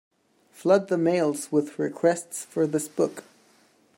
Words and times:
Flood 0.51 0.87
the 0.87 0.97
mails 0.97 1.51
with 1.51 1.77
requests 1.77 2.43
for 2.43 2.65
this 2.65 2.87
book. 2.87 3.23